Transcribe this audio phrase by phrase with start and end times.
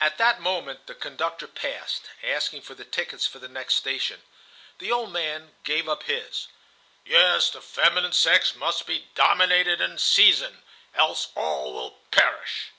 [0.00, 4.22] At that moment the conductor passed, asking for the tickets for the next station.
[4.78, 6.48] The old man gave up his.
[7.04, 10.64] "Yes, the feminine sex must be dominated in season,
[10.96, 12.72] else all will perish."